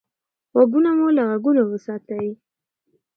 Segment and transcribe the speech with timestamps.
[0.55, 2.27] غوږونه مو له غږونو وساتئ.